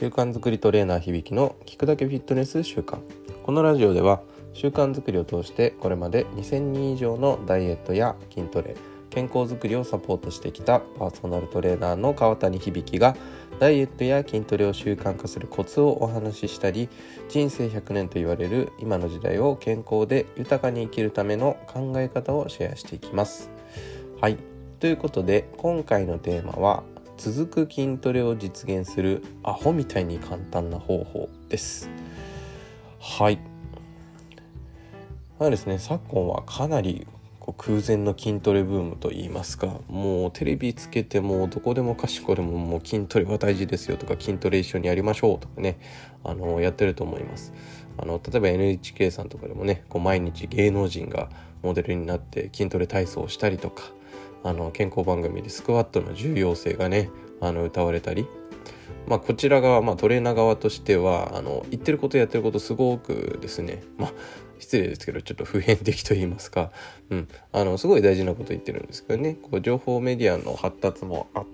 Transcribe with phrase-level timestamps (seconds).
[0.00, 3.00] 習慣づくりトレーナー響の聞くだけフィットネス習慣
[3.42, 4.22] このラジオでは
[4.54, 8.76] 習慣づくりを通してこれまで2000人以上のダイエットや筋トレ
[9.10, 13.14] 健康づくりをサポートしてきたパーソナルトレーナーの川谷響が
[13.58, 16.88] ダイエットや筋トレを習慣化するコツをお話ししたり
[17.28, 23.50] 人生100年と言われる今の時代を健康で豊かに生きるための考え方をシェアしていきます。
[24.18, 24.38] はい
[24.78, 26.84] ということで今回のテーマは
[27.20, 31.90] 続く筋トレを実現するアホみたいに簡単な方法です。
[32.98, 33.38] はい。
[35.38, 37.06] まあですね昨今はかなり
[37.38, 45.78] こう空前の筋トレブームといいますかもうテレビつけてもどこでもかしこでももう筋トレは大事ですよとか筋トレ一緒にやりましょうとかね
[46.24, 47.52] あのやってると思います。
[47.98, 51.28] あの例えば NHK さんとかでもねこう毎日芸能人が
[51.62, 53.92] モデルになって筋トレ体操をしたりとか
[54.42, 58.26] あの健康番組でスクワットの重要性がねあの歌われたり、
[59.06, 64.12] まあ、こちら側、まあ、トレーナー側としてはあの言ってることやってることすごくですね、まあ、
[64.58, 66.70] 失礼ですけどちょっと普遍的と言いますか、
[67.10, 69.34] うん、あのすごい大事なこと言ってるんですけどね。
[69.34, 71.44] こう情報メディアの発達もあっ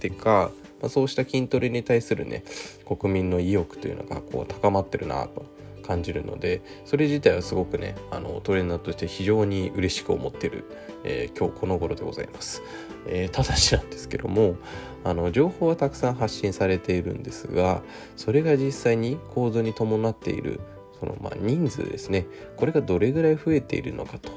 [0.00, 2.42] てか、まあ、そうした筋トレに対するね
[2.86, 5.53] 国民の意欲というのがこう高まってるなと。
[5.84, 10.64] 感じるのでそれ自体はすごくねあのトレーナーとして非常に嬉しく思ってる、
[11.04, 12.62] えー、今日この頃でございます、
[13.06, 14.56] えー、ただしなんですけども
[15.04, 17.82] あの情報はたくさん発信されているんですが
[18.16, 20.60] それが実際に行動に伴っている
[20.98, 22.26] そのまあ人数ですね
[22.56, 24.30] これがどれぐらい増えているのかと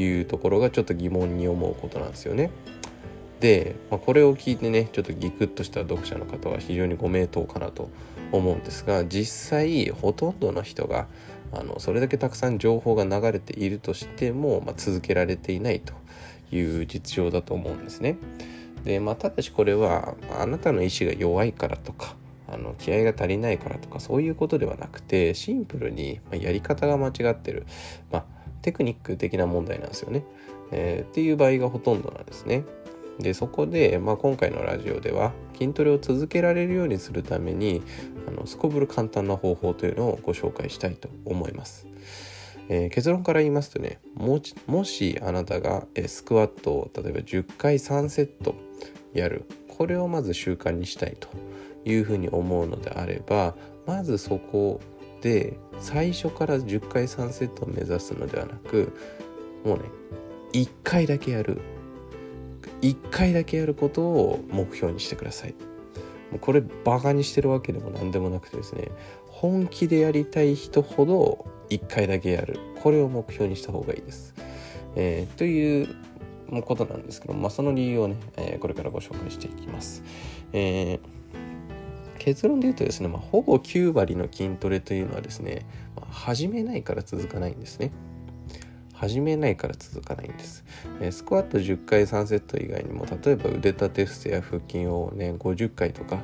[0.00, 2.50] いうところがちょっと疑問に思うことなんですよね。
[3.40, 7.88] で、まあ、これを聞いてねちょっとギクッとした読者の方は非常にご名答かなと
[8.32, 11.06] 思うんですが実際ほとんどの人が
[11.52, 15.94] あのそれだけたくさん情報が流れているとしても、まあ、続けられていないと
[16.54, 18.16] いう実情だと思うんですね。
[18.84, 22.14] でまあ、ただしこれはあなたの意志が弱いからとか
[22.50, 27.66] あの気合が足りないからとかそういうことではなくてシンプルにやり方が間違ってる、
[28.10, 28.24] まあ、
[28.62, 30.24] テクニック的な問題なんですよね、
[30.70, 32.64] えー、っていう場合がほとんどなんですね。
[33.18, 37.82] でそこで、まあ、今回のラジオでは筋トレを続けられるようにするために
[38.28, 41.86] あのすこぶる簡単な方法というのをご紹介したいと思います。
[42.68, 48.54] えー、結論から言いますとねももしあなたが、えスクワットを例えば10回3セット
[49.14, 51.28] やるこれをまず習慣にしたいと
[51.84, 53.54] いうふうに思うのであれば
[53.86, 54.80] まずそこ
[55.22, 58.92] で最初から10回3セットを目指すのではなく
[59.64, 59.84] もうね
[60.52, 61.60] 1回だけやる
[62.82, 65.54] 1回だけやることを目標にしてください。
[66.40, 68.88] これバカにしてるわけでも何でもなくてですね。
[69.26, 72.58] 本気でやりたい人ほど1回だけやる。
[72.82, 74.34] これを目標にした方がいいです、
[74.96, 75.94] えー、という
[76.64, 80.02] ことなんですけど、まあ、その理由をね、えー、これからご紹介していきます、
[80.52, 80.98] えー、
[82.18, 87.90] 結論で言うとですね、まあ、ほぼ9割の筋トレというのはですね、まあ、始めないから続かないんですね。
[88.98, 90.64] 始めないから続かないんです、
[91.00, 96.18] えー、スクワット10回3セット以外にも例えば腕立て伏せや腹筋をね50回とか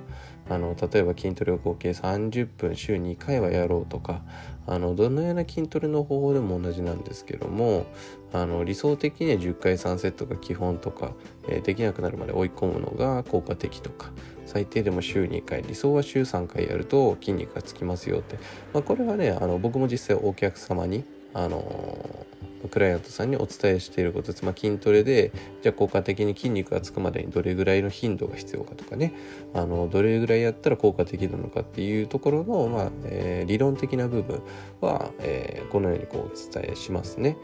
[0.50, 4.22] あの例えば筋トレを合計30分週2回はやろうとか
[4.66, 7.86] あのどのような筋トレの方法でも同じなんですけども
[8.32, 11.12] あの理想的には10回3セットが基本とか、
[11.48, 14.10] えー、できなくなるまで追い込むのが効果的とか
[14.46, 18.36] 最低でも週2回理想は週3回やると筋肉がつきますよって、
[18.72, 22.26] まあ、これはねあの僕も実際お客様にあの
[22.68, 24.32] クライアントさんにお伝えしていること。
[24.32, 25.32] です、まあ、筋トレで
[25.62, 29.14] じゃあ効果的に筋肉がつくまでにどれぐらいの頻度が必要かとかね。
[29.52, 34.42] あのどれぐらいやったら効果的なのかっていうところの、まあえー、理論的な部分
[34.80, 37.36] は、えー、このようにこうお伝えしますね。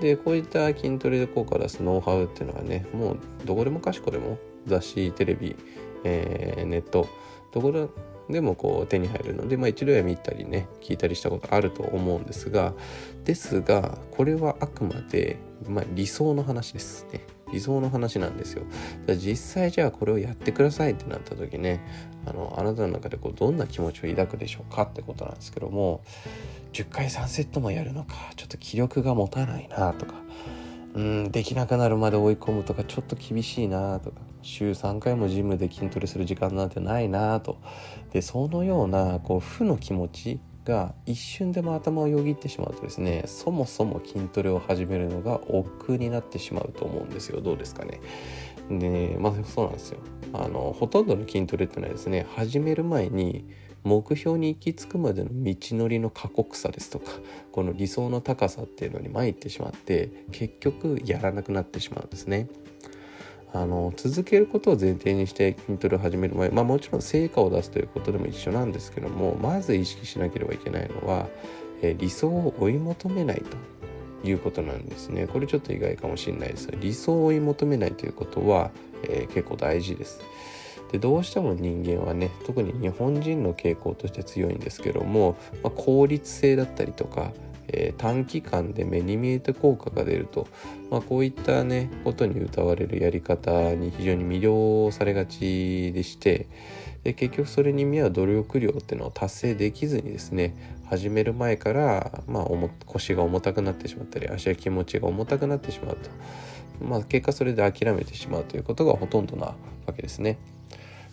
[0.00, 5.56] でこういった筋トレで効果を出すノウハウっていうのはねもうどこでもかしこでも雑誌テレビ、
[6.04, 7.08] えー、ネット
[7.52, 7.72] どこ
[8.30, 12.74] でもこう手に入るので、まあ、一度や見たりね聞いたりしたことあると思うんですが
[13.24, 17.20] ですがこれはあくまで、まあ、理想の話ですね。
[17.50, 18.64] 理想の話なんですよ。
[19.16, 21.80] 実際じゃあこれをやってくださいってなった時ね
[22.26, 26.02] あのあなたの中でこうどんな気持ちを抱くでしょうかってことなんですけども
[26.74, 30.14] 10回3セットもやるのかちょっと気力が持たないなとか
[30.94, 37.58] うんできなくなるまで追い込むとかちょっと厳しいなとか週3回もジムで筋トレする時間なんてないなと。
[38.12, 47.40] でそのようなこう負の気持ちが一瞬でも頭をよぎってしまうとですねそもそも筋トレを始めるのが億劫になってしまうと思うんですよ。
[47.40, 48.00] どうですかね。
[48.70, 50.00] でまあそうなんですよ。
[50.32, 53.46] あのほとんどの筋トレっていうのはですね始める前に
[53.84, 57.12] 目標に行き着くまでの道のりの過酷さですとか
[57.52, 62.48] この理想の高さっていうのに参ってしまって結局やらなくなってしまうんですね。
[63.52, 71.28] あの続けることを前提にして筋トレを始める前、まあ、もちろん成果を出すということでも一緒なんですけどもまず意識しなければいけないのは、
[71.82, 73.42] え理想を追い求めない
[74.22, 75.26] ということなんですね。
[75.26, 76.68] これちょっと意外かもしれないです。
[76.80, 78.70] 理想を追い求めないということは、
[79.04, 80.20] えー、結構大事です。
[80.92, 87.32] でどうしても人間はね特に日本人の傾向として強いんですけども、まあ、効率性だったりとか
[87.68, 90.46] えー、短期間で目に見えて効果が出ると、
[90.90, 96.48] まあ、こういったねことに歌われるやり方に非常に魅了されがちでして
[97.04, 102.44] で結局それに見合う努力量っていうのを達成できずにですね始める前から、まあ、
[102.86, 106.10] 腰が重たくなってしまったり足や気持ちが重たくなってしまうと、
[106.84, 109.46] まあ、結果それで諦めてしまうということがほとんどな
[109.86, 110.38] わけですね。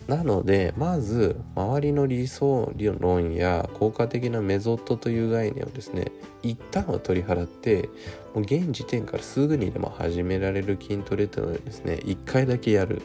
[0.06, 6.12] なのでまず周りの理想論や効果的なメソッドという概念をですね
[6.42, 7.88] 一旦は取り払って
[8.34, 13.02] もう現時点からすぐにでも始められる筋トレというのをですね1回だけやる。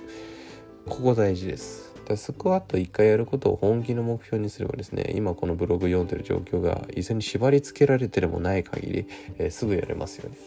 [0.88, 1.94] ここ大事です。
[2.08, 9.08] だスクワット1回やることを本気の目標にすればですね今このブログ読んでる状況が椅子に縛り付けられてでもない限り、
[9.38, 10.38] えー、すぐやれますよね。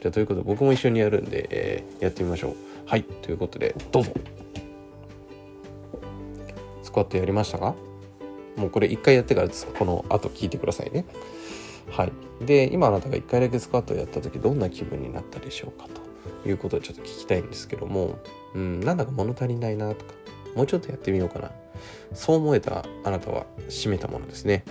[0.00, 2.54] じゃあということで僕も一緒にやるんで、えー、やってみましょう。
[2.86, 3.04] はい。
[3.04, 4.12] ということでどうぞ。
[6.96, 7.74] クワットやりましたか？
[8.56, 11.04] もうこれ1回やってからこの後聞いてくださいね。
[11.90, 12.12] はい。
[12.44, 15.86] で、今あなたが1回だけスクワットをやった時どんな気分になったでしょうか
[16.42, 18.18] ということをちょっと聞きたいんですけども、
[18.54, 20.14] うん、なんだか物足りないなとか、
[20.54, 21.50] もうちょっとやってみようかな。
[22.14, 24.64] そう思えたあなたは締めたものですね。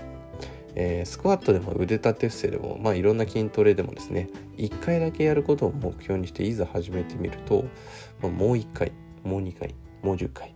[0.74, 7.64] えー、スクワットでも腕立て伏せでも、まあ、いろんな筋トレでもですね1回だけやることを目標にしていざ始めてみると、
[8.22, 8.92] まあ、もう1回
[9.24, 9.74] もう2回
[10.04, 10.54] もう10回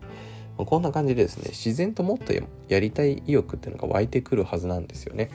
[0.66, 2.34] こんな感じでですね自然ともっと
[2.68, 5.30] やりたい意欲っていうのが湧いてくるはずなんですよね。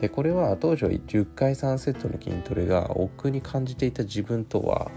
[0.00, 4.90] でこれは当初10回3セットの筋トレが億劫に感じていた自分とは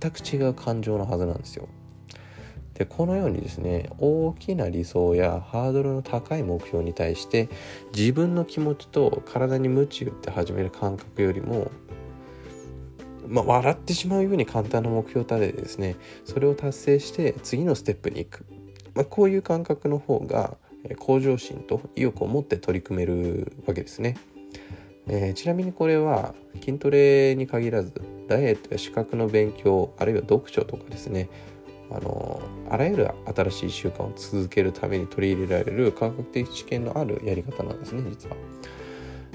[0.00, 1.68] 全く違う感情のはずなんですよ。
[2.74, 7.48] でこのようにですね大きな理想やハードルの高い目標に対して
[7.94, 11.70] 自分の気持ちと体に鞭打って始める感覚よりも
[13.28, 18.46] まあ、笑ってしまうように簡単な目標を立ててですねそれを達成して次のステップに行く
[18.96, 20.56] まあ、こういう感覚の方が
[20.98, 24.16] 向上心と意欲を持って取り組めるわけですね。
[25.08, 27.92] えー、ちなみにこれは筋トレに限らず
[28.26, 31.28] ダイエットや資格の勉強あるいは読書とかですね
[31.92, 38.36] あのあらゆる新しい習慣を続けるために取り入れられる科学的知見のあるやり方なんですね実は。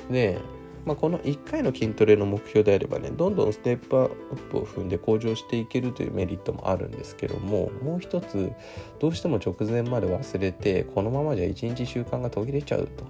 [0.10, 0.40] で
[0.86, 8.52] まあ、この1回の筋トレの目標であればねどんどんステップアップを踏んで向上していけるというメリットもあるんですけどももう一つ
[9.00, 13.06] どうしても直前まで忘れてこのままじゃ一日習慣が途切れちゃうと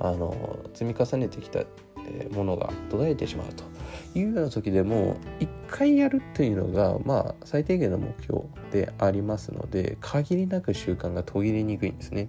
[0.00, 1.64] あの積み重ねてきた
[2.32, 3.64] ものが途絶えてしまうと
[4.18, 12.28] いうような時でも1回やるというのがまあ最低限の目標でありますので限りなく習慣が途切れにくいんですね。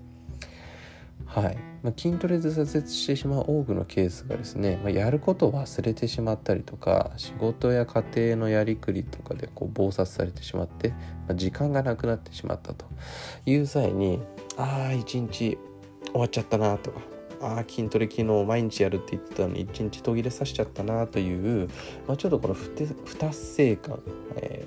[1.28, 10.96] はい、まあ、筋トレで挫折してしまう多くのケースがですね、まあ、やることを忘れてしまったりとか仕事や家庭のやりくりとかでこう暴殺されてしまって、ま
[11.30, 12.86] あ、時間がなくなってしまったと
[13.46, 14.20] いう際に
[14.58, 15.58] ああ一日
[16.06, 17.02] 終わっちゃったなとか
[17.42, 21.70] ああ筋トレ昨日毎日やるって言ってたのに一日途切れさせちゃったなという、
[22.08, 22.72] まあ、ちょっとこの不
[23.18, 24.00] 達成感、
[24.38, 24.66] え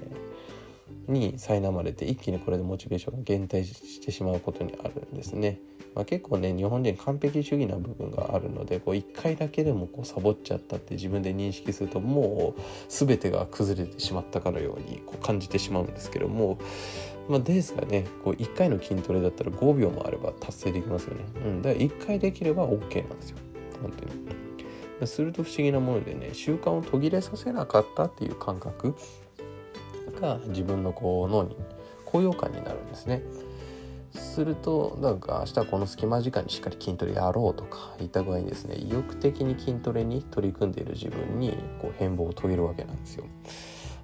[1.08, 5.58] ー、に苛まれて一気にこれでモチベーションが減退してしまうことにあるんですね。
[5.94, 16.58] まあ、結構ね日本人完璧主義な部分があるのでこう1回だけでもこうサボっちゃったって自分で認識するともう全てが崩れてしまったかのようにこう感じてしまうんですけども、
[17.28, 21.24] まあ、ですがねこう1回の筋トレだったら5秒もあれば達成できますよね。
[21.44, 23.38] うん、だから1回できれば OK なんですよ
[23.82, 24.40] 本当に。
[25.06, 28.94] すると不思議なものでね習慣を途切れさせなかったっていう感覚
[30.20, 31.56] が自分のこう脳に
[32.04, 33.22] 高揚感になるんですね。
[34.14, 43.24] するとなんか明日この隙間時間にしっかり筋トレやろうとかいった具合にですね意欲的に筋トレに取り組んでいる自分にこう変貌を遂げるわけなんですよ。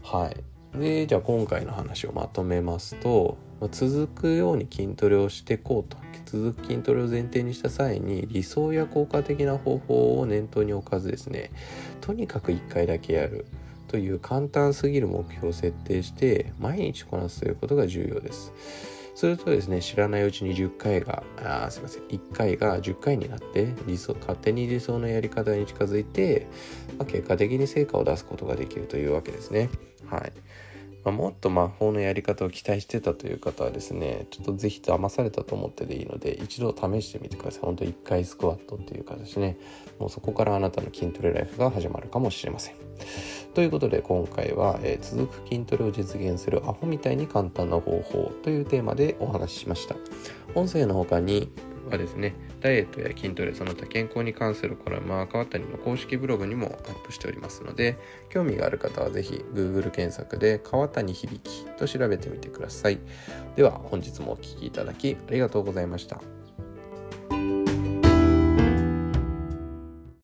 [0.02, 5.96] はいでじゃあ今回の話をまとめますと、まあ、続くように筋トレをしていこうと
[6.26, 11.50] 続く筋トレを前提にした際に理想や効果的な方法を念頭に置かずですね
[12.00, 13.46] とにかく1回だけやる
[13.88, 18.52] という簡単すぎる目標を設定して毎日こなすということが重要です。
[19.16, 26.46] するとですね知らないうちに10回があすいません1回が10回になって理想勝手に理想のやり方に近づいて、
[26.98, 29.70] まあ、結果的に成果を出すことができるというわけですね。
[30.06, 30.32] はい
[31.06, 37.60] まあ、もっと魔法のやり方を期待してたという方はですねちょっと是非騙されたと思ってでいいので一度試してみてください。
[37.62, 39.56] 本当1回スクワットっていう形ね。
[40.00, 42.74] もうそこからあなたの筋トレライフが始まるかもしれません。
[43.54, 49.94] ということで今回は、えー、続く筋トレを実現するアホみたいに簡単な方法というテーマでお話ししました。
[50.56, 51.52] 音声の他に
[51.88, 52.34] はですね。
[52.60, 57.96] ダイエットや筋トレその他健康に関するコラムは川谷の公式ブログにもアップしておりますので
[58.30, 62.98] 興味がある方は是非 Google 検索で川谷響きと調べてみてください。
[63.56, 66.35] では本日もお聴きいただきありがとうございました。